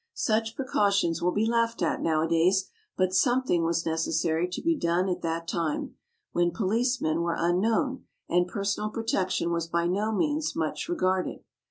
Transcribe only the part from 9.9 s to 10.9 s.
means much